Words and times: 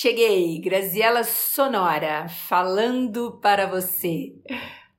Cheguei, 0.00 0.60
Graziela 0.60 1.24
Sonora, 1.24 2.28
falando 2.28 3.32
para 3.42 3.66
você. 3.66 4.32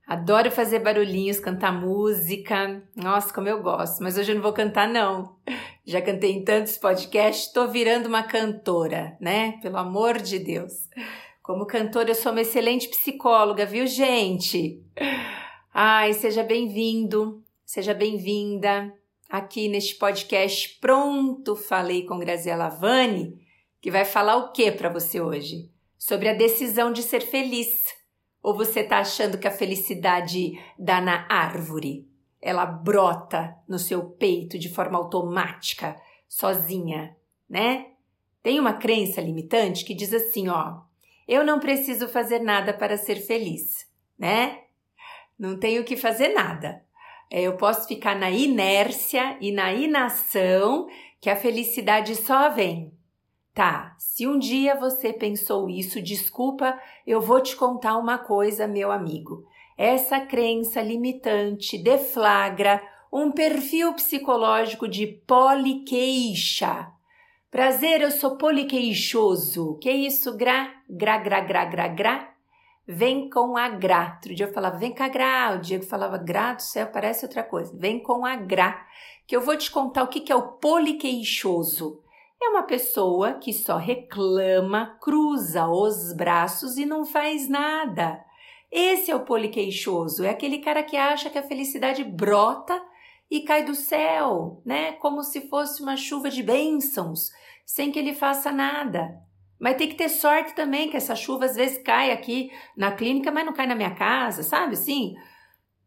Adoro 0.05 0.51
fazer 0.51 0.79
barulhinhos, 0.79 1.39
cantar 1.39 1.71
música. 1.71 2.83
Nossa, 2.97 3.33
como 3.33 3.47
eu 3.47 3.63
gosto, 3.63 4.03
mas 4.03 4.17
hoje 4.17 4.33
eu 4.33 4.35
não 4.35 4.41
vou 4.41 4.51
cantar, 4.51 4.89
não. 4.89 5.37
Já 5.85 6.01
cantei 6.01 6.33
em 6.33 6.43
tantos 6.43 6.77
podcasts, 6.77 7.53
tô 7.53 7.69
virando 7.69 8.09
uma 8.09 8.23
cantora, 8.23 9.15
né? 9.21 9.53
Pelo 9.61 9.77
amor 9.77 10.17
de 10.17 10.37
Deus. 10.37 10.89
Como 11.41 11.65
cantora, 11.65 12.09
eu 12.09 12.15
sou 12.15 12.33
uma 12.33 12.41
excelente 12.41 12.89
psicóloga, 12.89 13.65
viu, 13.65 13.87
gente? 13.87 14.83
Ai, 15.73 16.11
seja 16.11 16.43
bem-vindo, 16.43 17.41
seja 17.65 17.93
bem-vinda 17.93 18.93
aqui 19.29 19.69
neste 19.69 19.95
podcast 19.95 20.77
Pronto 20.81 21.55
Falei 21.55 22.05
com 22.05 22.19
Graziela 22.19 22.67
Vani 22.67 23.47
que 23.81 23.91
vai 23.91 24.05
falar 24.05 24.37
o 24.37 24.51
que 24.51 24.71
para 24.71 24.89
você 24.89 25.21
hoje? 25.21 25.69
Sobre 25.97 26.29
a 26.29 26.33
decisão 26.33 26.91
de 26.91 27.03
ser 27.03 27.21
feliz. 27.21 27.87
Ou 28.41 28.55
você 28.55 28.81
está 28.81 28.99
achando 28.99 29.37
que 29.37 29.47
a 29.47 29.51
felicidade 29.51 30.59
dá 30.77 31.01
na 31.01 31.25
árvore? 31.29 32.07
Ela 32.41 32.65
brota 32.65 33.55
no 33.67 33.77
seu 33.77 34.03
peito 34.03 34.57
de 34.57 34.69
forma 34.69 34.97
automática, 34.97 35.99
sozinha, 36.27 37.15
né? 37.49 37.87
Tem 38.41 38.59
uma 38.59 38.73
crença 38.73 39.19
limitante 39.19 39.83
que 39.83 39.93
diz 39.93 40.13
assim, 40.13 40.47
ó: 40.47 40.81
eu 41.27 41.45
não 41.45 41.59
preciso 41.59 42.07
fazer 42.07 42.39
nada 42.39 42.73
para 42.73 42.97
ser 42.97 43.17
feliz, 43.17 43.87
né? 44.17 44.61
Não 45.37 45.59
tenho 45.59 45.83
que 45.83 45.95
fazer 45.95 46.29
nada. 46.29 46.83
É, 47.29 47.41
eu 47.41 47.55
posso 47.55 47.87
ficar 47.87 48.15
na 48.15 48.31
inércia 48.31 49.37
e 49.39 49.51
na 49.51 49.71
inação 49.71 50.87
que 51.21 51.29
a 51.29 51.35
felicidade 51.35 52.15
só 52.15 52.49
vem. 52.49 52.91
Tá, 53.53 53.95
se 53.97 54.27
um 54.27 54.37
dia 54.37 54.75
você 54.75 55.11
pensou 55.11 55.69
isso, 55.69 56.01
desculpa, 56.01 56.79
eu 57.05 57.19
vou 57.19 57.41
te 57.41 57.55
contar 57.55 57.97
uma 57.97 58.17
coisa, 58.17 58.67
meu 58.67 58.91
amigo. 58.91 59.43
Essa 59.77 60.19
crença 60.19 60.81
limitante 60.81 61.77
deflagra 61.77 62.81
um 63.11 63.31
perfil 63.31 63.93
psicológico 63.93 64.87
de 64.87 65.07
poliqueixa. 65.07 66.91
Prazer, 67.49 68.01
eu 68.01 68.11
sou 68.11 68.37
poliqueixoso. 68.37 69.77
Que 69.81 69.91
isso? 69.91 70.37
Gra, 70.37 70.71
gra, 70.87 71.17
gra, 71.17 71.41
gra, 71.41 71.65
gra, 71.65 71.87
gra. 71.87 72.29
Vem 72.87 73.29
com 73.29 73.57
a 73.57 73.69
gra. 73.69 74.13
Outro 74.15 74.35
dia 74.35 74.45
eu 74.45 74.53
falava, 74.53 74.77
vem 74.77 74.93
com 74.93 75.03
a 75.03 75.07
gra. 75.07 75.55
O 75.55 75.59
Diego 75.59 75.83
falava, 75.83 76.17
gra 76.17 76.53
do 76.53 76.61
céu, 76.61 76.87
parece 76.87 77.25
outra 77.25 77.43
coisa. 77.43 77.75
Vem 77.75 77.99
com 77.99 78.25
a 78.25 78.35
gra. 78.35 78.85
Que 79.25 79.35
eu 79.35 79.41
vou 79.41 79.57
te 79.57 79.71
contar 79.71 80.03
o 80.03 80.07
que 80.07 80.31
é 80.31 80.35
o 80.35 80.53
poliqueixoso 80.53 82.03
é 82.41 82.49
uma 82.49 82.63
pessoa 82.63 83.33
que 83.33 83.51
só 83.51 83.77
reclama, 83.77 84.97
cruza 85.01 85.67
os 85.67 86.13
braços 86.13 86.77
e 86.77 86.85
não 86.85 87.05
faz 87.05 87.49
nada. 87.49 88.23
Esse 88.71 89.11
é 89.11 89.15
o 89.15 89.25
poliqueixoso, 89.25 90.23
é 90.23 90.29
aquele 90.29 90.59
cara 90.59 90.83
que 90.83 90.95
acha 90.95 91.29
que 91.29 91.37
a 91.37 91.43
felicidade 91.43 92.03
brota 92.03 92.81
e 93.29 93.41
cai 93.41 93.63
do 93.63 93.75
céu, 93.75 94.61
né? 94.65 94.93
Como 94.93 95.23
se 95.23 95.49
fosse 95.49 95.81
uma 95.81 95.97
chuva 95.97 96.29
de 96.29 96.41
bênçãos, 96.41 97.29
sem 97.65 97.91
que 97.91 97.99
ele 97.99 98.13
faça 98.13 98.51
nada. 98.51 99.21
Mas 99.59 99.75
tem 99.75 99.89
que 99.89 99.95
ter 99.95 100.09
sorte 100.09 100.55
também, 100.55 100.89
que 100.89 100.95
essa 100.95 101.15
chuva 101.15 101.45
às 101.45 101.55
vezes 101.55 101.83
cai 101.83 102.11
aqui 102.11 102.51
na 102.77 102.91
clínica, 102.91 103.31
mas 103.31 103.45
não 103.45 103.53
cai 103.53 103.67
na 103.67 103.75
minha 103.75 103.93
casa, 103.93 104.41
sabe? 104.41 104.75
Sim, 104.77 105.15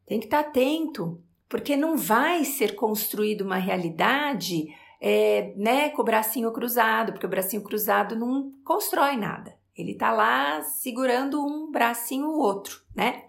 tem 0.07 0.21
que 0.21 0.27
estar 0.27 0.41
atento, 0.41 1.21
porque 1.49 1.77
não 1.77 1.97
vai 1.97 2.45
ser 2.45 2.75
construída 2.75 3.43
uma 3.43 3.57
realidade 3.57 4.67
é, 5.05 5.53
né, 5.57 5.91
com 5.91 6.01
o 6.01 6.05
bracinho 6.05 6.53
cruzado, 6.53 7.11
porque 7.11 7.27
o 7.27 7.29
bracinho 7.29 7.65
cruzado 7.65 8.15
não 8.15 8.53
constrói 8.65 9.17
nada. 9.17 9.53
Ele 9.77 9.97
tá 9.97 10.13
lá 10.13 10.63
segurando 10.63 11.45
um 11.45 11.73
bracinho 11.73 12.29
o 12.29 12.39
outro, 12.39 12.81
né? 12.95 13.25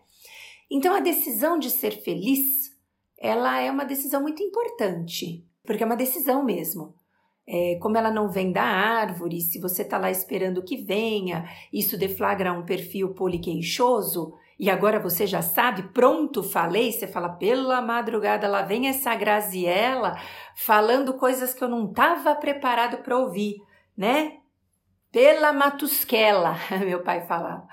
Então 0.70 0.94
a 0.94 1.00
decisão 1.00 1.58
de 1.58 1.72
ser 1.72 2.04
feliz, 2.04 2.72
ela 3.20 3.60
é 3.60 3.72
uma 3.72 3.86
decisão 3.86 4.22
muito 4.22 4.44
importante, 4.44 5.44
porque 5.64 5.82
é 5.82 5.86
uma 5.86 5.96
decisão 5.96 6.44
mesmo. 6.46 6.94
É, 7.48 7.76
como 7.82 7.98
ela 7.98 8.12
não 8.12 8.30
vem 8.30 8.52
da 8.52 8.64
árvore, 8.64 9.42
se 9.42 9.60
você 9.60 9.84
tá 9.84 9.98
lá 9.98 10.12
esperando 10.12 10.64
que 10.64 10.78
venha, 10.78 11.50
isso 11.74 11.98
deflagra 11.98 12.54
um 12.54 12.66
perfil 12.66 13.16
poliqueixoso, 13.16 14.36
e 14.60 14.70
agora 14.70 15.00
você 15.00 15.26
já 15.26 15.42
sabe, 15.42 15.84
pronto, 15.94 16.44
falei, 16.44 16.92
você 16.92 17.08
fala, 17.08 17.30
pela 17.30 17.82
madrugada, 17.82 18.48
lá 18.48 18.62
vem 18.62 18.88
essa 18.88 19.16
Graziella 19.16 20.16
falando 20.56 21.16
coisas 21.16 21.54
que 21.54 21.64
eu 21.64 21.68
não 21.68 21.90
estava 21.90 22.36
preparado 22.36 22.98
para 22.98 23.18
ouvir, 23.18 23.56
né? 23.98 24.38
Pela 25.12 25.54
matusquela, 25.54 26.56
meu 26.86 27.04
pai 27.04 27.26
falava. 27.26 27.68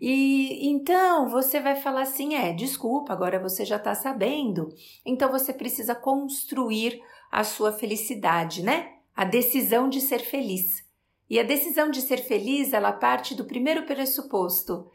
E 0.00 0.68
então 0.68 1.28
você 1.28 1.60
vai 1.60 1.76
falar 1.76 2.02
assim: 2.02 2.34
é, 2.34 2.52
desculpa, 2.52 3.12
agora 3.12 3.38
você 3.38 3.64
já 3.64 3.76
está 3.76 3.94
sabendo. 3.94 4.68
Então 5.06 5.30
você 5.30 5.52
precisa 5.52 5.94
construir 5.94 7.00
a 7.30 7.44
sua 7.44 7.70
felicidade, 7.70 8.62
né? 8.62 8.94
A 9.14 9.24
decisão 9.24 9.88
de 9.88 10.00
ser 10.00 10.20
feliz. 10.20 10.88
E 11.28 11.38
a 11.38 11.44
decisão 11.44 11.90
de 11.90 12.00
ser 12.00 12.16
feliz, 12.18 12.72
ela 12.72 12.92
parte 12.92 13.36
do 13.36 13.44
primeiro 13.44 13.84
pressuposto 13.84 14.90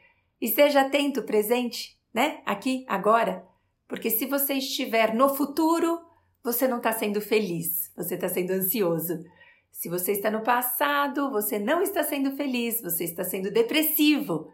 Esteja 0.45 0.81
atento 0.81 1.23
presente, 1.23 1.97
né? 2.13 2.43
Aqui, 2.45 2.85
agora. 2.87 3.43
Porque 3.87 4.11
se 4.11 4.27
você 4.27 4.53
estiver 4.53 5.15
no 5.15 5.27
futuro, 5.27 5.99
você 6.43 6.67
não 6.67 6.77
está 6.77 6.91
sendo 6.91 7.19
feliz, 7.19 7.91
você 7.97 8.13
está 8.13 8.29
sendo 8.29 8.51
ansioso. 8.51 9.23
Se 9.71 9.89
você 9.89 10.11
está 10.11 10.29
no 10.29 10.43
passado, 10.43 11.31
você 11.31 11.57
não 11.57 11.81
está 11.81 12.03
sendo 12.03 12.35
feliz, 12.35 12.79
você 12.79 13.05
está 13.05 13.23
sendo 13.23 13.49
depressivo. 13.49 14.47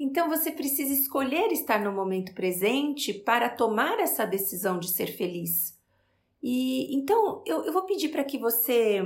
Então 0.00 0.28
você 0.28 0.50
precisa 0.50 0.92
escolher 0.92 1.52
estar 1.52 1.78
no 1.78 1.92
momento 1.92 2.34
presente 2.34 3.14
para 3.14 3.48
tomar 3.48 4.00
essa 4.00 4.26
decisão 4.26 4.80
de 4.80 4.88
ser 4.88 5.16
feliz. 5.16 5.78
E 6.42 6.92
então 6.92 7.44
eu, 7.46 7.66
eu 7.66 7.72
vou 7.72 7.82
pedir 7.82 8.08
para 8.08 8.24
que 8.24 8.36
você 8.36 9.00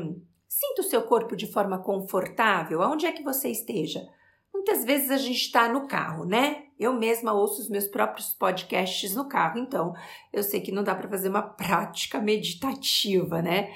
sinta 0.48 0.80
o 0.80 0.84
seu 0.84 1.02
corpo 1.02 1.36
de 1.36 1.52
forma 1.52 1.82
confortável, 1.82 2.80
aonde 2.80 3.04
é 3.04 3.12
que 3.12 3.22
você 3.22 3.50
esteja. 3.50 4.08
Muitas 4.54 4.84
vezes 4.84 5.10
a 5.10 5.16
gente 5.16 5.40
está 5.40 5.68
no 5.68 5.88
carro, 5.88 6.24
né? 6.24 6.66
Eu 6.78 6.92
mesma 6.94 7.32
ouço 7.32 7.60
os 7.60 7.68
meus 7.68 7.88
próprios 7.88 8.32
podcasts 8.32 9.12
no 9.12 9.28
carro, 9.28 9.58
então 9.58 9.92
eu 10.32 10.44
sei 10.44 10.60
que 10.60 10.70
não 10.70 10.84
dá 10.84 10.94
para 10.94 11.08
fazer 11.08 11.28
uma 11.28 11.42
prática 11.42 12.20
meditativa, 12.20 13.42
né? 13.42 13.74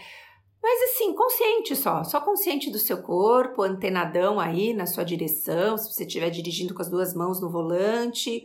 Mas 0.63 0.83
assim, 0.91 1.13
consciente 1.15 1.75
só, 1.75 2.05
só 2.05 2.21
consciente 2.21 2.71
do 2.71 2.79
seu 2.79 3.03
corpo, 3.03 3.63
antenadão 3.63 4.39
aí 4.39 4.73
na 4.73 4.87
sua 4.87 5.05
direção, 5.05 5.77
se 5.77 5.93
você 5.93 6.05
estiver 6.05 6.31
dirigindo 6.31 6.73
com 6.73 6.83
as 6.83 6.89
duas 6.89 7.13
mãos 7.13 7.41
no 7.41 7.51
volante, 7.51 8.45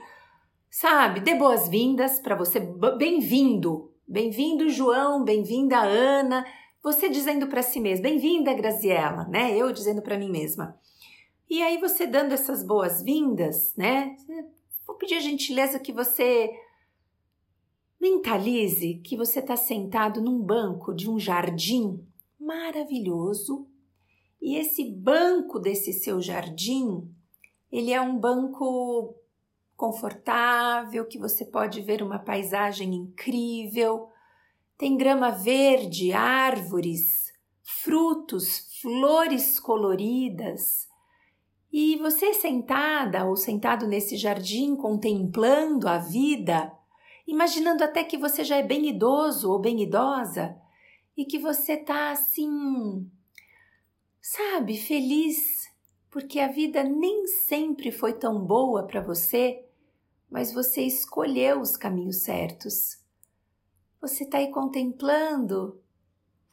sabe? 0.72 1.20
Dê 1.20 1.36
boas-vindas 1.36 2.20
para 2.20 2.36
você, 2.36 2.60
bem-vindo, 2.60 3.92
bem-vindo 4.08 4.70
João, 4.70 5.24
bem-vinda 5.24 5.80
Ana, 5.80 6.46
você 6.84 7.10
dizendo 7.10 7.48
para 7.48 7.62
si 7.62 7.80
mesma, 7.80 8.04
bem-vinda 8.04 8.54
Graziela, 8.54 9.26
né? 9.26 9.56
Eu 9.56 9.72
dizendo 9.72 10.02
para 10.02 10.18
mim 10.18 10.32
mesma. 10.32 10.78
E 11.54 11.62
aí 11.62 11.78
você 11.78 12.08
dando 12.08 12.32
essas 12.32 12.64
boas-vindas, 12.64 13.76
né? 13.76 14.18
Vou 14.88 14.96
pedir 14.96 15.14
a 15.14 15.20
gentileza 15.20 15.80
que 15.80 15.94
você 15.94 16.50
mentalize 18.02 18.96
que 19.06 19.16
você 19.16 19.38
está 19.38 19.56
sentado 19.56 20.20
num 20.20 20.42
banco 20.42 20.96
de 20.96 21.08
um 21.08 21.20
jardim 21.20 22.04
maravilhoso. 22.40 23.68
E 24.42 24.56
esse 24.56 24.84
banco 24.84 25.60
desse 25.60 25.94
seu 25.94 26.20
jardim, 26.20 27.08
ele 27.72 27.94
é 27.94 28.02
um 28.02 28.18
banco 28.18 29.14
confortável, 29.78 31.06
que 31.06 31.20
você 31.20 31.46
pode 31.46 31.82
ver 31.82 32.02
uma 32.02 32.18
paisagem 32.18 32.96
incrível, 32.96 34.10
tem 34.76 34.98
grama 34.98 35.30
verde, 35.30 36.14
árvores, 36.14 37.32
frutos, 37.62 38.80
flores 38.82 39.60
coloridas, 39.60 40.92
e 41.74 41.98
você 41.98 42.36
sentada 42.36 43.26
ou 43.26 43.36
sentado 43.36 43.88
nesse 43.88 44.16
jardim 44.16 44.76
contemplando 44.76 45.90
a 45.90 45.98
vida, 45.98 46.72
imaginando 47.26 47.84
até 47.84 48.04
que 48.04 48.16
você 48.16 48.44
já 48.44 48.58
é 48.58 48.62
bem 48.62 48.90
idoso 48.90 49.52
ou 49.52 49.58
bem 49.58 49.82
idosa 49.82 50.56
e 51.18 51.26
que 51.26 51.40
você 51.40 51.76
tá 51.76 52.12
assim, 52.12 53.10
sabe, 54.22 54.78
feliz, 54.78 55.68
porque 56.12 56.40
a 56.40 56.48
vida 56.48 56.84
nem 56.84 57.26
sempre 57.26 57.92
foi 57.92 58.14
tão 58.14 58.46
boa 58.46 58.86
para 58.86 59.02
você, 59.02 59.66
mas 60.30 60.54
você 60.54 60.84
escolheu 60.84 61.60
os 61.60 61.76
caminhos 61.76 62.22
certos. 62.22 63.02
Você 64.00 64.26
está 64.26 64.38
aí 64.38 64.52
contemplando 64.52 65.82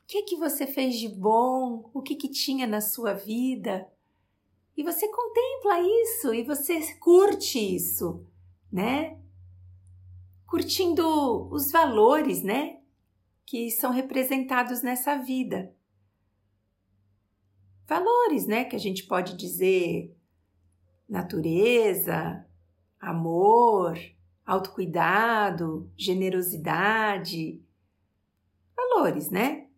o 0.02 0.06
que 0.06 0.23
que 0.23 0.37
você 0.37 0.66
fez 0.66 0.99
de 0.99 1.11
bom, 1.11 1.90
o 1.93 2.00
que 2.00 2.14
que 2.14 2.28
tinha 2.28 2.66
na 2.66 2.81
sua 2.81 3.12
vida 3.12 3.87
e 4.81 4.82
você 4.82 5.06
contempla 5.09 5.79
isso 5.79 6.32
e 6.32 6.43
você 6.43 6.81
curte 6.94 7.59
isso, 7.59 8.27
né? 8.73 9.21
Curtindo 10.47 11.53
os 11.53 11.71
valores, 11.71 12.43
né? 12.43 12.81
Que 13.44 13.71
são 13.71 13.91
representados 13.91 14.81
nessa 14.81 15.17
vida. 15.17 15.77
valores, 17.87 18.47
né? 18.47 18.65
Que 18.65 18.75
a 18.75 18.79
gente 18.79 19.05
pode 19.05 19.37
dizer 19.37 20.17
natureza, 21.06 22.47
amor, 22.99 23.99
autocuidado, 24.47 25.93
generosidade, 25.94 27.62
valores, 28.75 29.29
né? 29.29 29.69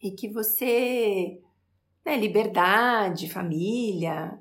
E 0.00 0.12
que 0.12 0.28
você, 0.28 1.42
né, 2.04 2.16
liberdade, 2.16 3.28
família, 3.28 4.38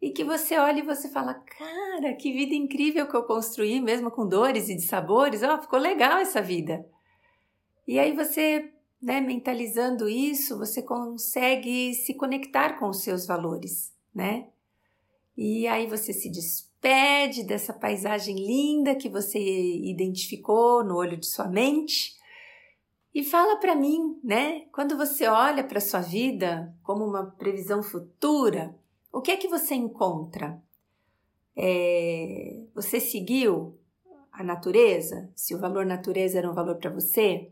e 0.00 0.10
que 0.10 0.24
você 0.24 0.56
olha 0.58 0.78
e 0.78 0.86
você 0.86 1.08
fala, 1.08 1.34
cara, 1.34 2.14
que 2.14 2.32
vida 2.32 2.54
incrível 2.54 3.06
que 3.06 3.14
eu 3.14 3.22
construí, 3.24 3.80
mesmo 3.80 4.10
com 4.10 4.26
dores 4.26 4.68
e 4.68 4.74
dissabores, 4.74 5.42
oh, 5.42 5.60
ficou 5.60 5.78
legal 5.78 6.18
essa 6.18 6.40
vida. 6.40 6.86
E 7.86 7.98
aí 7.98 8.14
você, 8.14 8.72
né, 9.00 9.20
mentalizando 9.20 10.08
isso, 10.08 10.56
você 10.56 10.82
consegue 10.82 11.92
se 11.94 12.14
conectar 12.14 12.78
com 12.78 12.88
os 12.88 13.02
seus 13.02 13.26
valores, 13.26 13.92
né? 14.14 14.48
E 15.36 15.66
aí 15.66 15.86
você 15.86 16.12
se 16.12 16.30
despede 16.30 17.44
dessa 17.44 17.72
paisagem 17.72 18.36
linda 18.36 18.94
que 18.94 19.08
você 19.08 19.38
identificou 19.38 20.82
no 20.82 20.96
olho 20.96 21.16
de 21.16 21.26
sua 21.26 21.48
mente 21.48 22.19
e 23.14 23.24
fala 23.24 23.56
para 23.56 23.74
mim, 23.74 24.18
né? 24.22 24.66
Quando 24.72 24.96
você 24.96 25.26
olha 25.26 25.64
para 25.64 25.80
sua 25.80 26.00
vida 26.00 26.72
como 26.82 27.04
uma 27.04 27.26
previsão 27.26 27.82
futura, 27.82 28.74
o 29.12 29.20
que 29.20 29.32
é 29.32 29.36
que 29.36 29.48
você 29.48 29.74
encontra? 29.74 30.62
É, 31.56 32.60
você 32.74 33.00
seguiu 33.00 33.76
a 34.30 34.44
natureza? 34.44 35.30
Se 35.34 35.54
o 35.54 35.58
valor 35.58 35.84
natureza 35.84 36.38
era 36.38 36.50
um 36.50 36.54
valor 36.54 36.76
para 36.76 36.90
você? 36.90 37.50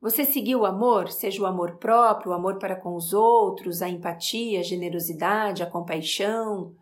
Você 0.00 0.24
seguiu 0.24 0.60
o 0.60 0.66
amor, 0.66 1.10
seja 1.10 1.42
o 1.42 1.46
amor 1.46 1.76
próprio, 1.76 2.30
o 2.30 2.34
amor 2.34 2.58
para 2.58 2.76
com 2.76 2.94
os 2.94 3.12
outros, 3.12 3.82
a 3.82 3.88
empatia, 3.88 4.60
a 4.60 4.62
generosidade, 4.62 5.62
a 5.62 5.66
compaixão, 5.70 6.76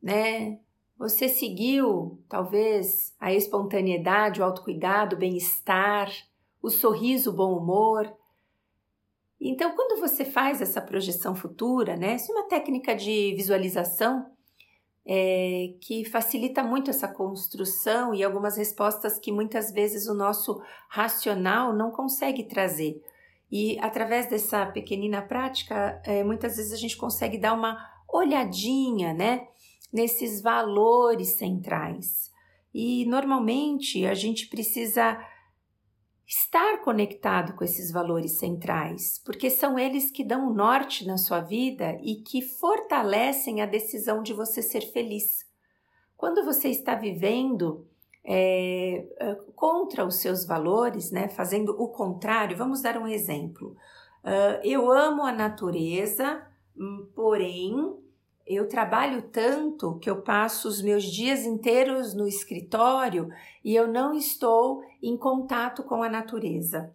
né? 0.00 0.60
Você 0.98 1.28
seguiu, 1.28 2.20
talvez, 2.28 3.14
a 3.18 3.32
espontaneidade, 3.32 4.40
o 4.40 4.44
autocuidado, 4.44 5.16
o 5.16 5.18
bem-estar, 5.18 6.10
o 6.66 6.70
sorriso, 6.70 7.30
o 7.30 7.32
bom 7.32 7.56
humor. 7.56 8.12
Então, 9.40 9.74
quando 9.76 10.00
você 10.00 10.24
faz 10.24 10.60
essa 10.60 10.80
projeção 10.80 11.34
futura, 11.34 11.96
né? 11.96 12.16
Isso 12.16 12.32
é 12.32 12.34
uma 12.34 12.48
técnica 12.48 12.94
de 12.94 13.34
visualização 13.36 14.26
é, 15.06 15.74
que 15.80 16.04
facilita 16.04 16.62
muito 16.62 16.90
essa 16.90 17.06
construção 17.06 18.14
e 18.14 18.24
algumas 18.24 18.56
respostas 18.56 19.18
que 19.18 19.30
muitas 19.30 19.70
vezes 19.70 20.08
o 20.08 20.14
nosso 20.14 20.60
racional 20.88 21.72
não 21.72 21.90
consegue 21.90 22.44
trazer. 22.44 23.00
E 23.52 23.78
através 23.78 24.26
dessa 24.26 24.66
pequenina 24.66 25.22
prática, 25.22 26.02
é, 26.04 26.24
muitas 26.24 26.56
vezes 26.56 26.72
a 26.72 26.76
gente 26.76 26.96
consegue 26.96 27.38
dar 27.38 27.54
uma 27.54 27.78
olhadinha, 28.08 29.14
né? 29.14 29.46
nesses 29.92 30.42
valores 30.42 31.36
centrais. 31.36 32.30
E 32.74 33.06
normalmente 33.06 34.04
a 34.04 34.14
gente 34.14 34.48
precisa 34.48 35.18
estar 36.26 36.82
conectado 36.82 37.54
com 37.54 37.62
esses 37.62 37.92
valores 37.92 38.38
centrais, 38.38 39.22
porque 39.24 39.48
são 39.48 39.78
eles 39.78 40.10
que 40.10 40.24
dão 40.24 40.52
norte 40.52 41.06
na 41.06 41.16
sua 41.16 41.40
vida 41.40 41.96
e 42.02 42.16
que 42.16 42.42
fortalecem 42.42 43.62
a 43.62 43.66
decisão 43.66 44.22
de 44.22 44.32
você 44.32 44.60
ser 44.60 44.80
feliz. 44.92 45.46
Quando 46.16 46.44
você 46.44 46.68
está 46.68 46.94
vivendo 46.94 47.86
é, 48.24 49.06
contra 49.54 50.04
os 50.04 50.16
seus 50.16 50.44
valores, 50.44 51.12
né, 51.12 51.28
fazendo 51.28 51.80
o 51.80 51.88
contrário, 51.88 52.56
vamos 52.56 52.82
dar 52.82 52.98
um 52.98 53.06
exemplo. 53.06 53.76
Uh, 54.24 54.58
eu 54.64 54.90
amo 54.90 55.22
a 55.22 55.30
natureza, 55.30 56.44
hum, 56.76 57.08
porém 57.14 57.96
eu 58.46 58.68
trabalho 58.68 59.22
tanto 59.22 59.98
que 59.98 60.08
eu 60.08 60.22
passo 60.22 60.68
os 60.68 60.80
meus 60.80 61.04
dias 61.04 61.44
inteiros 61.44 62.14
no 62.14 62.28
escritório 62.28 63.28
e 63.64 63.74
eu 63.74 63.88
não 63.88 64.14
estou 64.14 64.82
em 65.02 65.16
contato 65.16 65.82
com 65.82 66.02
a 66.02 66.08
natureza. 66.08 66.94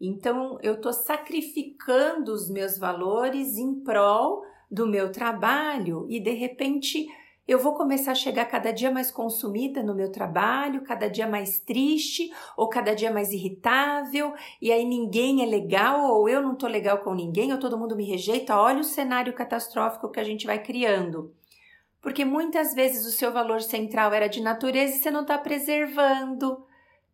Então, 0.00 0.58
eu 0.62 0.74
estou 0.74 0.92
sacrificando 0.92 2.32
os 2.32 2.48
meus 2.48 2.78
valores 2.78 3.56
em 3.56 3.74
prol 3.80 4.44
do 4.70 4.86
meu 4.86 5.10
trabalho 5.10 6.06
e 6.08 6.20
de 6.20 6.32
repente 6.32 7.06
eu 7.46 7.58
vou 7.58 7.74
começar 7.74 8.12
a 8.12 8.14
chegar 8.14 8.46
cada 8.46 8.72
dia 8.72 8.90
mais 8.90 9.10
consumida 9.10 9.82
no 9.82 9.94
meu 9.94 10.10
trabalho, 10.10 10.82
cada 10.82 11.08
dia 11.08 11.26
mais 11.26 11.60
triste 11.60 12.32
ou 12.56 12.68
cada 12.68 12.94
dia 12.94 13.12
mais 13.12 13.32
irritável, 13.32 14.34
e 14.60 14.72
aí 14.72 14.84
ninguém 14.84 15.42
é 15.42 15.46
legal 15.46 16.10
ou 16.10 16.26
eu 16.28 16.40
não 16.40 16.54
tô 16.54 16.66
legal 16.66 16.98
com 16.98 17.14
ninguém, 17.14 17.52
ou 17.52 17.58
todo 17.58 17.78
mundo 17.78 17.94
me 17.94 18.04
rejeita. 18.04 18.56
Olha 18.56 18.80
o 18.80 18.84
cenário 18.84 19.34
catastrófico 19.34 20.10
que 20.10 20.20
a 20.20 20.24
gente 20.24 20.46
vai 20.46 20.62
criando. 20.62 21.34
Porque 22.00 22.24
muitas 22.24 22.74
vezes 22.74 23.06
o 23.06 23.16
seu 23.16 23.32
valor 23.32 23.60
central 23.60 24.12
era 24.12 24.26
de 24.26 24.42
natureza 24.42 24.96
e 24.96 24.98
você 24.98 25.10
não 25.10 25.22
está 25.22 25.36
preservando, 25.38 26.64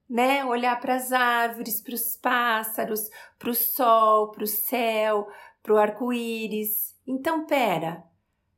né? 0.09 0.45
Olhar 0.45 0.81
para 0.81 0.97
as 0.97 1.13
árvores, 1.13 1.81
para 1.81 1.95
os 1.95 2.17
pássaros, 2.17 3.09
para 3.39 3.51
o 3.51 3.55
sol, 3.55 4.31
para 4.31 4.45
o 4.45 4.49
céu, 4.49 5.29
para 5.63 5.75
o 5.75 5.77
arco-íris. 5.77 6.97
Então, 7.07 7.47
pera, 7.47 8.05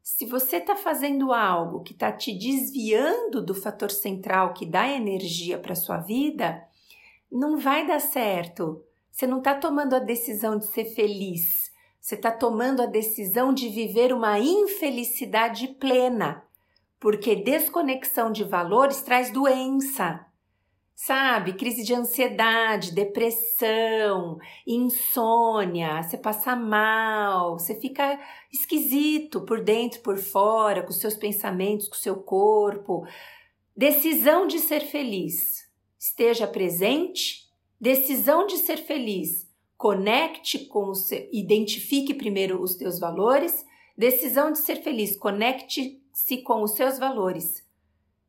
se 0.03 0.27
você 0.27 0.57
está 0.57 0.75
fazendo 0.75 1.33
algo 1.33 1.83
que 1.83 1.93
está 1.93 2.11
te 2.11 2.37
desviando 2.37 3.41
do 3.41 3.55
fator 3.55 3.91
central 3.91 4.53
que 4.53 4.67
dá 4.67 4.89
energia 4.89 5.59
para 5.59 5.77
sua 5.77 5.99
vida, 5.99 6.61
não 7.31 7.57
vai 7.57 7.87
dar 7.87 8.01
certo. 8.01 8.85
Você 9.13 9.29
não 9.29 9.39
está 9.39 9.55
tomando 9.55 9.95
a 9.95 10.01
decisão 10.01 10.59
de 10.59 10.67
ser 10.67 10.87
feliz. 10.87 11.71
Você 12.01 12.17
está 12.17 12.33
tomando 12.33 12.83
a 12.83 12.87
decisão 12.87 13.55
de 13.55 13.69
viver 13.69 14.13
uma 14.13 14.41
infelicidade 14.41 15.69
plena, 15.69 16.43
porque 16.99 17.37
desconexão 17.37 18.33
de 18.33 18.43
valores 18.43 19.03
traz 19.03 19.31
doença 19.31 20.27
sabe? 20.95 21.55
Crise 21.55 21.83
de 21.83 21.95
ansiedade, 21.95 22.93
depressão, 22.93 24.39
insônia, 24.67 26.03
você 26.03 26.17
passa 26.17 26.55
mal, 26.55 27.59
você 27.59 27.79
fica 27.79 28.19
esquisito 28.53 29.43
por 29.43 29.63
dentro, 29.63 30.01
por 30.01 30.19
fora, 30.19 30.83
com 30.83 30.93
seus 30.93 31.15
pensamentos, 31.15 31.89
com 31.89 31.97
seu 31.97 32.17
corpo. 32.17 33.05
Decisão 33.77 34.47
de 34.47 34.59
ser 34.59 34.81
feliz. 34.81 35.69
Esteja 35.99 36.47
presente. 36.47 37.51
Decisão 37.81 38.47
de 38.47 38.59
ser 38.59 38.77
feliz. 38.77 39.51
Conecte 39.77 40.67
com 40.67 40.91
o 40.91 40.95
seu, 40.95 41.29
identifique 41.33 42.15
primeiro 42.15 42.63
os 42.63 42.77
teus 42.77 43.01
valores. 43.01 43.65
Decisão 43.97 44.53
de 44.53 44.59
ser 44.59 44.77
feliz. 44.83 45.17
Conecte-se 45.17 46.39
com 46.43 46.63
os 46.63 46.73
seus 46.73 46.99
valores 46.99 47.65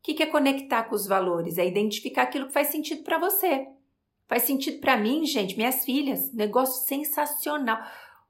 que, 0.03 0.13
que 0.13 0.23
é 0.23 0.27
conectar 0.27 0.83
com 0.83 0.95
os 0.95 1.07
valores? 1.07 1.57
É 1.57 1.65
identificar 1.65 2.23
aquilo 2.23 2.47
que 2.47 2.53
faz 2.53 2.67
sentido 2.67 3.03
para 3.03 3.17
você. 3.17 3.65
Faz 4.27 4.43
sentido 4.43 4.79
para 4.79 4.97
mim, 4.97 5.25
gente, 5.25 5.55
minhas 5.55 5.85
filhas. 5.85 6.31
Negócio 6.33 6.85
sensacional. 6.85 7.79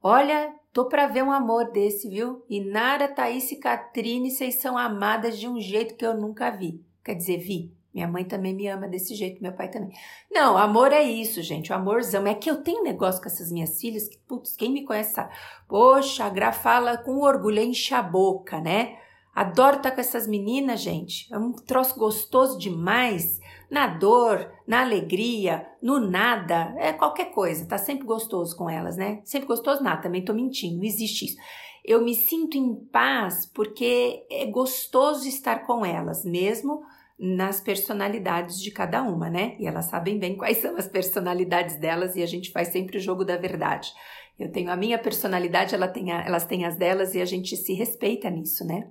Olha, 0.02 0.54
tô 0.72 0.86
para 0.86 1.08
ver 1.08 1.24
um 1.24 1.32
amor 1.32 1.72
desse, 1.72 2.08
viu? 2.08 2.46
Inara, 2.48 3.08
Thaís 3.08 3.52
e 3.52 3.56
Catrine, 3.56 4.30
vocês 4.30 4.56
são 4.56 4.78
amadas 4.78 5.40
de 5.40 5.48
um 5.48 5.60
jeito 5.60 5.96
que 5.96 6.06
eu 6.06 6.16
nunca 6.16 6.52
vi. 6.52 6.80
Quer 7.04 7.16
dizer, 7.16 7.38
vi. 7.38 7.74
Minha 7.94 8.08
mãe 8.08 8.26
também 8.26 8.54
me 8.54 8.68
ama 8.68 8.88
desse 8.88 9.14
jeito, 9.14 9.42
meu 9.42 9.54
pai 9.54 9.70
também. 9.70 9.92
Não, 10.32 10.58
amor 10.58 10.92
é 10.92 11.04
isso, 11.04 11.44
gente, 11.44 11.72
o 11.72 11.76
amorzão. 11.76 12.26
É 12.26 12.34
que 12.34 12.50
eu 12.50 12.64
tenho 12.64 12.84
negócio 12.84 13.22
com 13.22 13.28
essas 13.28 13.52
minhas 13.52 13.80
filhas 13.80 14.08
que, 14.08 14.18
putz, 14.18 14.56
quem 14.56 14.72
me 14.72 14.84
conhece 14.84 15.14
sabe. 15.14 15.34
Poxa, 15.68 16.26
a 16.26 16.30
Gra 16.30 16.52
fala 16.52 16.98
com 16.98 17.20
orgulho, 17.20 17.62
enche 17.62 17.94
a 17.94 18.02
boca, 18.02 18.60
né? 18.60 18.98
Adoro 19.36 19.78
estar 19.78 19.92
com 19.92 20.00
essas 20.00 20.28
meninas, 20.28 20.82
gente. 20.82 21.34
É 21.34 21.38
um 21.38 21.54
troço 21.54 21.98
gostoso 21.98 22.58
demais. 22.58 23.40
Na 23.70 23.88
dor, 23.88 24.52
na 24.68 24.82
alegria, 24.82 25.66
no 25.82 26.00
nada, 26.00 26.76
é 26.78 26.94
qualquer 26.94 27.32
coisa. 27.32 27.66
Tá 27.66 27.78
sempre 27.78 28.06
gostoso 28.06 28.56
com 28.56 28.70
elas, 28.70 28.96
né? 28.96 29.22
Sempre 29.26 29.48
gostoso 29.48 29.82
nada, 29.82 30.04
também 30.04 30.24
tô 30.24 30.34
mentindo, 30.34 30.78
não 30.78 30.84
existe 30.84 31.26
isso. 31.26 31.38
Eu 31.84 32.04
me 32.04 32.14
sinto 32.14 32.56
em 32.56 32.76
paz 32.76 33.48
porque 33.48 34.26
é 34.30 34.46
gostoso 34.46 35.28
estar 35.28 35.66
com 35.66 35.84
elas, 35.84 36.24
mesmo 36.24 36.84
nas 37.18 37.60
personalidades 37.60 38.62
de 38.62 38.70
cada 38.70 39.02
uma, 39.02 39.30
né? 39.30 39.56
E 39.60 39.66
elas 39.66 39.86
sabem 39.86 40.20
bem 40.20 40.36
quais 40.36 40.58
são 40.58 40.78
as 40.78 40.88
personalidades 40.88 41.78
delas 41.78 42.16
e 42.16 42.22
a 42.22 42.26
gente 42.26 42.52
faz 42.52 42.68
sempre 42.68 42.98
o 42.98 43.02
jogo 43.02 43.26
da 43.26 43.38
verdade. 43.38 43.92
Eu 44.38 44.52
tenho 44.52 44.72
a 44.72 44.76
minha 44.76 45.00
personalidade, 45.00 45.74
ela 45.74 45.88
tem 45.88 46.12
a, 46.12 46.22
elas 46.24 46.46
têm 46.46 46.66
as 46.66 46.76
delas 46.76 47.16
e 47.16 47.22
a 47.22 47.26
gente 47.26 47.58
se 47.58 47.74
respeita 47.74 48.30
nisso, 48.30 48.66
né? 48.66 48.90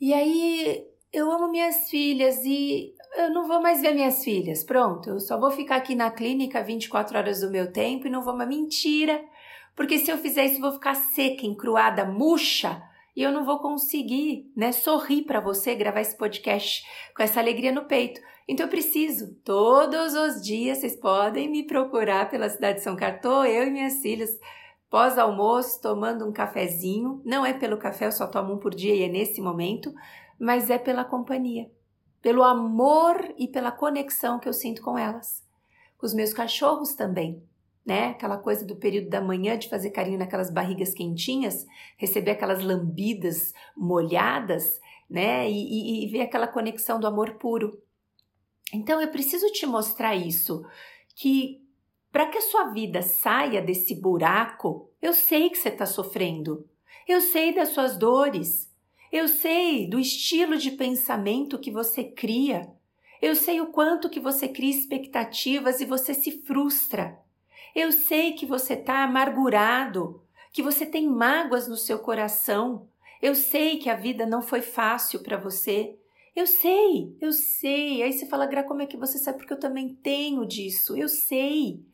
E 0.00 0.12
aí 0.12 0.84
eu 1.12 1.30
amo 1.30 1.50
minhas 1.50 1.88
filhas 1.88 2.44
e 2.44 2.94
eu 3.16 3.32
não 3.32 3.46
vou 3.46 3.62
mais 3.62 3.80
ver 3.80 3.94
minhas 3.94 4.22
filhas. 4.22 4.62
Pronto, 4.62 5.10
eu 5.10 5.20
só 5.20 5.38
vou 5.38 5.50
ficar 5.50 5.76
aqui 5.76 5.94
na 5.94 6.10
clínica 6.10 6.62
24 6.62 7.16
horas 7.16 7.40
do 7.40 7.50
meu 7.50 7.72
tempo 7.72 8.06
e 8.06 8.10
não 8.10 8.22
vou 8.22 8.34
uma 8.34 8.46
mentira. 8.46 9.24
Porque 9.74 9.98
se 9.98 10.10
eu 10.10 10.18
fizer 10.18 10.44
isso, 10.44 10.56
eu 10.56 10.60
vou 10.62 10.72
ficar 10.72 10.94
seca, 10.94 11.46
encruada, 11.46 12.04
murcha 12.04 12.82
e 13.14 13.22
eu 13.22 13.32
não 13.32 13.44
vou 13.44 13.58
conseguir, 13.58 14.50
né, 14.54 14.72
sorrir 14.72 15.22
para 15.22 15.40
você, 15.40 15.74
gravar 15.74 16.02
esse 16.02 16.16
podcast 16.16 16.84
com 17.16 17.22
essa 17.22 17.40
alegria 17.40 17.72
no 17.72 17.86
peito. 17.86 18.20
Então 18.46 18.66
eu 18.66 18.70
preciso, 18.70 19.34
todos 19.42 20.14
os 20.14 20.42
dias 20.42 20.78
vocês 20.78 20.96
podem 20.96 21.50
me 21.50 21.66
procurar 21.66 22.30
pela 22.30 22.48
cidade 22.48 22.78
de 22.78 22.84
São 22.84 22.94
Cartô, 22.94 23.44
eu 23.44 23.66
e 23.66 23.70
minhas 23.70 24.00
filhas 24.00 24.30
pós-almoço, 24.96 25.82
tomando 25.82 26.26
um 26.26 26.32
cafezinho. 26.32 27.20
Não 27.22 27.44
é 27.44 27.52
pelo 27.52 27.76
café, 27.76 28.06
eu 28.06 28.12
só 28.12 28.26
tomo 28.26 28.54
um 28.54 28.58
por 28.58 28.74
dia 28.74 28.94
e 28.94 29.02
é 29.02 29.08
nesse 29.08 29.42
momento, 29.42 29.92
mas 30.40 30.70
é 30.70 30.78
pela 30.78 31.04
companhia, 31.04 31.70
pelo 32.22 32.42
amor 32.42 33.34
e 33.36 33.46
pela 33.46 33.70
conexão 33.70 34.38
que 34.38 34.48
eu 34.48 34.54
sinto 34.54 34.80
com 34.80 34.96
elas. 34.96 35.44
Com 35.98 36.06
os 36.06 36.14
meus 36.14 36.32
cachorros 36.32 36.94
também, 36.94 37.42
né? 37.84 38.06
Aquela 38.06 38.38
coisa 38.38 38.64
do 38.64 38.74
período 38.74 39.10
da 39.10 39.20
manhã 39.20 39.58
de 39.58 39.68
fazer 39.68 39.90
carinho 39.90 40.18
naquelas 40.18 40.50
barrigas 40.50 40.94
quentinhas, 40.94 41.66
receber 41.98 42.30
aquelas 42.30 42.64
lambidas 42.64 43.52
molhadas, 43.76 44.80
né? 45.10 45.46
E, 45.46 45.52
e, 45.52 46.06
e 46.06 46.08
ver 46.08 46.22
aquela 46.22 46.48
conexão 46.48 46.98
do 46.98 47.06
amor 47.06 47.34
puro. 47.34 47.78
Então 48.72 48.98
eu 48.98 49.08
preciso 49.08 49.46
te 49.52 49.66
mostrar 49.66 50.16
isso, 50.16 50.64
que 51.14 51.65
para 52.16 52.28
que 52.28 52.38
a 52.38 52.40
sua 52.40 52.70
vida 52.70 53.02
saia 53.02 53.60
desse 53.60 53.94
buraco, 53.94 54.90
eu 55.02 55.12
sei 55.12 55.50
que 55.50 55.58
você 55.58 55.68
está 55.68 55.84
sofrendo, 55.84 56.66
eu 57.06 57.20
sei 57.20 57.54
das 57.54 57.68
suas 57.68 57.98
dores, 57.98 58.74
eu 59.12 59.28
sei 59.28 59.86
do 59.86 60.00
estilo 60.00 60.56
de 60.56 60.70
pensamento 60.70 61.58
que 61.58 61.70
você 61.70 62.02
cria, 62.04 62.72
eu 63.20 63.36
sei 63.36 63.60
o 63.60 63.66
quanto 63.66 64.08
que 64.08 64.18
você 64.18 64.48
cria 64.48 64.70
expectativas 64.70 65.82
e 65.82 65.84
você 65.84 66.14
se 66.14 66.40
frustra. 66.40 67.20
Eu 67.74 67.92
sei 67.92 68.32
que 68.32 68.46
você 68.46 68.72
está 68.72 69.04
amargurado, 69.04 70.22
que 70.54 70.62
você 70.62 70.86
tem 70.86 71.06
mágoas 71.06 71.68
no 71.68 71.76
seu 71.76 71.98
coração. 71.98 72.88
Eu 73.20 73.34
sei 73.34 73.76
que 73.76 73.90
a 73.90 73.94
vida 73.94 74.24
não 74.24 74.40
foi 74.40 74.62
fácil 74.62 75.22
para 75.22 75.36
você. 75.36 75.94
Eu 76.34 76.46
sei, 76.46 77.14
eu 77.20 77.30
sei. 77.30 78.02
Aí 78.02 78.14
você 78.14 78.24
fala, 78.24 78.46
Gra, 78.46 78.62
como 78.62 78.80
é 78.80 78.86
que 78.86 78.96
você 78.96 79.18
sabe? 79.18 79.36
Porque 79.36 79.52
eu 79.52 79.60
também 79.60 79.94
tenho 79.94 80.46
disso. 80.46 80.96
Eu 80.96 81.10
sei. 81.10 81.84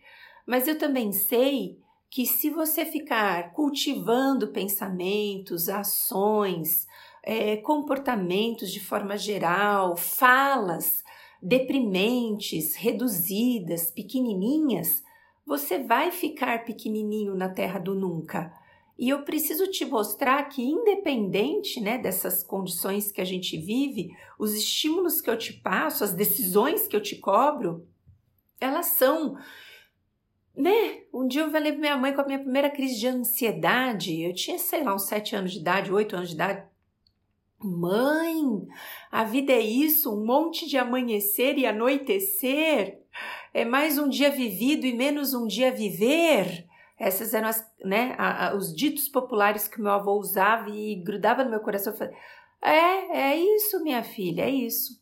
Mas 0.47 0.67
eu 0.67 0.79
também 0.79 1.13
sei 1.13 1.79
que 2.11 2.27
se 2.27 2.51
você 2.51 2.85
ficar 2.85 3.53
cultivando 3.53 4.49
pensamentos, 4.49 5.69
ações, 5.69 6.87
é, 7.23 7.57
comportamentos 7.59 8.71
de 8.71 8.81
forma 8.81 9.17
geral, 9.17 9.97
falas 9.97 11.03
deprimentes, 11.43 12.75
reduzidas, 12.77 13.91
pequenininhas, 13.91 15.03
você 15.45 15.79
vai 15.79 16.13
ficar 16.13 16.65
pequenininho 16.65 17.35
na 17.35 17.49
terra 17.49 17.79
do 17.79 17.95
nunca. 17.95 18.53
E 18.99 19.09
eu 19.09 19.25
preciso 19.25 19.67
te 19.69 19.85
mostrar 19.85 20.45
que, 20.45 20.63
independente 20.63 21.81
né, 21.81 21.99
dessas 21.99 22.43
condições 22.45 23.11
que 23.11 23.21
a 23.21 23.25
gente 23.25 23.57
vive, 23.57 24.17
os 24.39 24.55
estímulos 24.55 25.21
que 25.21 25.29
eu 25.29 25.37
te 25.37 25.53
passo, 25.55 26.05
as 26.05 26.13
decisões 26.13 26.87
que 26.87 26.95
eu 26.95 27.03
te 27.03 27.17
cobro, 27.17 27.87
elas 28.61 28.87
são. 28.87 29.37
Né? 30.57 31.03
Um 31.13 31.27
dia 31.27 31.43
eu 31.43 31.51
falei 31.51 31.73
para 31.73 31.81
minha 31.81 31.97
mãe 31.97 32.13
com 32.15 32.21
a 32.21 32.27
minha 32.27 32.39
primeira 32.39 32.71
crise 32.71 32.99
de 32.99 33.07
ansiedade. 33.07 34.23
Eu 34.23 34.35
tinha, 34.35 34.59
sei 34.59 34.83
lá, 34.83 34.95
uns 34.95 35.07
sete 35.07 35.35
anos 35.35 35.53
de 35.53 35.59
idade, 35.59 35.93
oito 35.93 36.15
anos 36.15 36.29
de 36.29 36.35
idade. 36.35 36.65
Mãe, 37.59 38.67
a 39.11 39.25
vida 39.25 39.53
é 39.53 39.61
isso, 39.61 40.13
um 40.13 40.27
monte 40.27 40.69
de 40.69 40.77
amanhecer 40.77 41.57
e 41.57 41.65
anoitecer. 41.65 43.01
É 43.55 43.65
mais 43.65 43.99
um 43.99 44.09
dia 44.09 44.31
vivido 44.31 44.85
e 44.85 44.93
menos 44.93 45.33
um 45.33 45.47
dia 45.47 45.71
viver. 45.71 46.67
Essas 46.99 47.35
eram 47.35 47.49
as, 47.49 47.65
né, 47.85 48.15
a, 48.19 48.49
a, 48.49 48.57
os 48.57 48.75
ditos 48.75 49.09
populares 49.09 49.69
que 49.69 49.81
meu 49.81 49.93
avô 49.93 50.13
usava 50.15 50.71
e 50.71 50.97
grudava 50.97 51.45
no 51.45 51.51
meu 51.51 51.61
coração. 51.61 51.95
É, 52.61 53.33
é 53.33 53.37
isso, 53.37 53.83
minha 53.83 54.03
filha, 54.03 54.43
é 54.43 54.51
isso. 54.51 55.01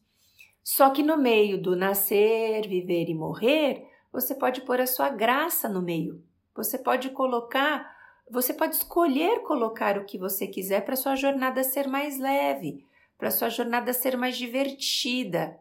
Só 0.63 0.91
que 0.91 1.03
no 1.03 1.17
meio 1.17 1.61
do 1.61 1.75
nascer, 1.75 2.67
viver 2.69 3.09
e 3.09 3.15
morrer, 3.15 3.90
você 4.13 4.35
pode 4.35 4.63
pôr 4.63 4.81
a 4.81 4.87
sua 4.87 5.09
graça 5.09 5.69
no 5.69 5.81
meio. 5.81 6.23
Você 6.55 6.79
pode 6.79 7.11
colocar, 7.11 7.97
você 8.29 8.53
pode 8.53 8.77
escolher 8.77 9.43
colocar 9.43 9.97
o 9.99 10.05
que 10.05 10.19
você 10.19 10.47
quiser 10.47 10.85
para 10.85 10.97
sua 10.97 11.15
jornada 11.15 11.63
ser 11.63 11.87
mais 11.87 12.19
leve, 12.19 12.85
para 13.17 13.31
sua 13.31 13.49
jornada 13.49 13.93
ser 13.93 14.17
mais 14.17 14.37
divertida. 14.37 15.59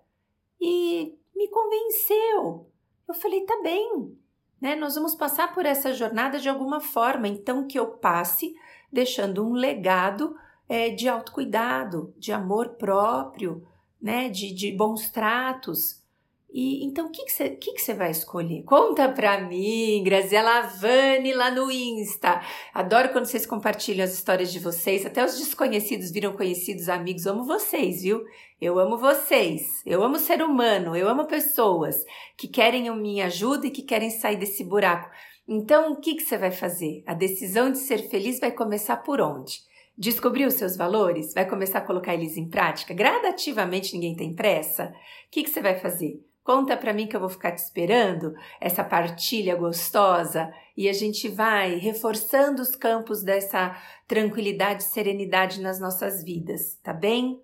E 0.60 1.16
me 1.36 1.48
convenceu. 1.48 2.68
Eu 3.08 3.14
falei, 3.14 3.42
tá 3.46 3.60
bem, 3.62 4.18
né? 4.60 4.76
Nós 4.76 4.96
vamos 4.96 5.16
passar 5.16 5.54
por 5.54 5.66
essa 5.66 5.94
jornada 5.94 6.40
de 6.40 6.50
alguma 6.50 6.80
forma, 6.80 7.28
então 7.28 7.68
que 7.68 7.80
eu 7.80 7.88
passe 7.88 8.56
deixando 8.92 9.46
um 9.46 9.54
legado 9.54 10.36
é, 10.68 10.90
de 10.90 11.08
autocuidado, 11.08 12.14
de 12.18 12.32
amor 12.32 12.70
próprio, 12.76 13.66
né? 14.02 14.28
De, 14.30 14.54
de 14.54 14.72
bons 14.72 15.10
tratos. 15.10 16.04
E 16.52 16.84
então 16.84 17.08
o 17.08 17.12
que 17.12 17.26
que 17.26 17.32
você 17.32 17.50
que 17.50 17.74
que 17.74 17.94
vai 17.94 18.10
escolher? 18.10 18.64
Conta 18.64 19.08
pra 19.08 19.40
mim, 19.42 20.02
Graziela 20.04 20.60
Avani 20.60 21.32
lá 21.32 21.52
no 21.52 21.72
Insta. 21.72 22.42
Adoro 22.74 23.10
quando 23.10 23.26
vocês 23.26 23.46
compartilham 23.46 24.04
as 24.04 24.14
histórias 24.14 24.52
de 24.52 24.58
vocês, 24.58 25.06
até 25.06 25.24
os 25.24 25.38
desconhecidos 25.38 26.12
viram 26.12 26.34
conhecidos, 26.34 26.90
amigos. 26.90 27.28
Amo 27.28 27.44
vocês, 27.44 28.02
viu? 28.02 28.24
Eu 28.60 28.80
amo 28.80 28.98
vocês. 28.98 29.62
Eu 29.86 30.04
amo 30.04 30.18
ser 30.18 30.42
humano, 30.42 30.96
eu 30.96 31.08
amo 31.08 31.26
pessoas 31.26 32.04
que 32.36 32.48
querem 32.48 32.90
a 32.90 32.96
minha 32.96 33.28
ajuda 33.28 33.68
e 33.68 33.72
que 33.72 33.84
querem 33.84 34.10
sair 34.10 34.38
desse 34.38 34.64
buraco. 34.64 35.10
Então, 35.48 35.94
o 35.94 35.96
que 35.98 36.16
que 36.16 36.24
você 36.24 36.38
vai 36.38 36.52
fazer? 36.52 37.04
A 37.06 37.14
decisão 37.14 37.72
de 37.72 37.78
ser 37.78 38.10
feliz 38.10 38.40
vai 38.40 38.52
começar 38.52 38.98
por 38.98 39.22
onde? 39.22 39.62
Descobriu 39.98 40.48
os 40.48 40.54
seus 40.56 40.78
valores? 40.78 41.34
Vai 41.34 41.48
começar 41.48 41.80
a 41.80 41.86
colocar 41.86 42.14
eles 42.14 42.38
em 42.38 42.48
prática? 42.48 42.94
Gradativamente, 42.94 43.94
ninguém 43.94 44.16
tem 44.16 44.34
pressa? 44.34 44.86
O 44.86 45.32
que, 45.32 45.44
que 45.44 45.50
você 45.50 45.62
vai 45.62 45.78
fazer? 45.80 46.29
Conta 46.50 46.76
para 46.76 46.94
mim 46.94 47.06
que 47.06 47.16
eu 47.16 47.20
vou 47.20 47.30
ficar 47.30 47.52
te 47.52 47.60
esperando, 47.60 48.34
essa 48.60 48.84
partilha 48.84 49.56
gostosa, 49.56 50.52
e 50.76 50.90
a 50.90 50.94
gente 50.94 51.28
vai 51.28 51.76
reforçando 51.76 52.60
os 52.60 52.76
campos 52.76 53.22
dessa 53.22 53.80
tranquilidade 54.08 54.82
e 54.82 54.88
serenidade 54.88 55.62
nas 55.62 55.80
nossas 55.80 56.24
vidas, 56.24 56.76
tá 56.82 56.92
bem? 56.92 57.40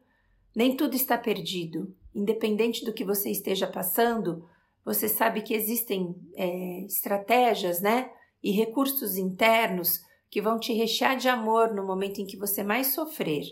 Nem 0.56 0.76
tudo 0.76 0.96
está 0.96 1.20
perdido. 1.20 1.94
Independente 2.16 2.84
do 2.84 2.92
que 2.92 3.06
você 3.06 3.30
esteja 3.30 3.68
passando, 3.68 4.44
você 4.84 5.08
sabe 5.08 5.44
que 5.44 5.54
existem 5.54 6.16
é, 6.36 6.80
estratégias, 6.88 7.80
né? 7.80 8.10
E 8.42 8.50
recursos 8.50 9.18
internos 9.18 10.04
que 10.32 10.42
vão 10.42 10.60
te 10.60 10.74
rechear 10.74 11.16
de 11.16 11.30
amor 11.30 11.76
no 11.76 11.86
momento 11.86 12.22
em 12.22 12.26
que 12.26 12.38
você 12.38 12.64
mais 12.64 12.88
sofrer. 12.88 13.44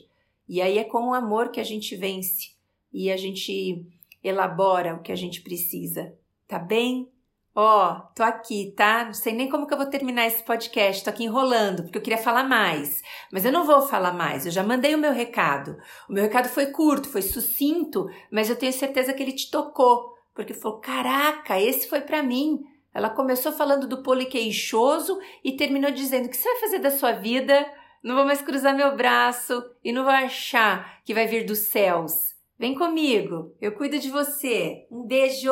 E 0.50 0.60
aí 0.60 0.80
é 0.80 0.84
com 0.84 1.10
o 1.10 1.14
amor 1.14 1.52
que 1.52 1.60
a 1.60 1.64
gente 1.64 1.96
vence 1.96 2.54
e 2.92 3.12
a 3.12 3.18
gente 3.18 3.86
elabora 4.24 4.96
o 4.96 5.02
que 5.02 5.12
a 5.12 5.16
gente 5.16 5.42
precisa, 5.42 6.14
tá 6.48 6.58
bem? 6.58 7.12
Ó, 7.56 7.92
oh, 7.92 8.02
tô 8.16 8.24
aqui, 8.24 8.74
tá? 8.76 9.06
Não 9.06 9.14
sei 9.14 9.32
nem 9.32 9.48
como 9.48 9.68
que 9.68 9.74
eu 9.74 9.78
vou 9.78 9.86
terminar 9.86 10.26
esse 10.26 10.42
podcast, 10.42 11.04
tô 11.04 11.12
aqui 11.12 11.24
enrolando, 11.24 11.84
porque 11.84 12.00
eu 12.00 12.02
queria 12.02 12.18
falar 12.18 12.44
mais. 12.44 13.04
Mas 13.32 13.46
eu 13.46 13.52
não 13.52 13.64
vou 13.64 13.84
falar 13.84 14.12
mais, 14.12 14.46
eu 14.46 14.52
já 14.52 14.64
mandei 14.64 14.96
o 14.96 14.98
meu 14.98 15.14
recado. 15.14 15.78
O 16.10 16.14
meu 16.14 16.24
recado 16.24 16.50
foi 16.50 16.68
curto, 16.68 17.08
foi 17.08 17.22
sucinto, 17.22 18.10
mas 18.32 18.50
eu 18.50 18.56
tenho 18.56 18.74
certeza 18.74 19.14
que 19.14 19.22
ele 19.22 19.34
te 19.34 19.52
tocou, 19.52 20.18
porque 20.34 20.54
falou: 20.54 20.80
caraca, 20.80 21.62
esse 21.62 21.88
foi 21.88 22.02
para 22.02 22.24
mim. 22.24 22.60
Ela 22.92 23.10
começou 23.10 23.52
falando 23.52 23.88
do 23.88 24.02
poliqueixoso 24.02 25.20
e 25.44 25.56
terminou 25.56 25.92
dizendo: 25.92 26.26
o 26.26 26.30
que 26.30 26.38
você 26.38 26.50
vai 26.54 26.60
fazer 26.62 26.80
da 26.80 26.90
sua 26.90 27.12
vida? 27.12 27.72
Não 28.04 28.16
vou 28.16 28.26
mais 28.26 28.42
cruzar 28.42 28.76
meu 28.76 28.96
braço 28.96 29.64
e 29.84 29.92
não 29.92 30.04
vou 30.04 30.12
achar 30.12 31.02
que 31.06 31.14
vai 31.14 31.28
vir 31.28 31.46
dos 31.46 31.60
céus. 31.60 32.33
Vem 32.64 32.76
comigo, 32.76 33.54
eu 33.60 33.74
cuido 33.74 34.00
de 34.00 34.10
você. 34.10 34.88
Um 34.90 35.06
beijo! 35.06 35.52